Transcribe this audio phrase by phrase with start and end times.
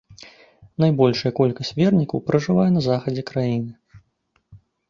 [0.83, 3.71] Найбольшая колькасць вернікаў пражывае на захадзе краіны.